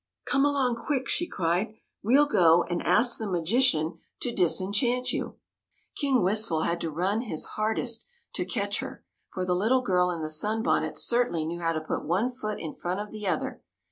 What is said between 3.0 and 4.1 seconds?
the magician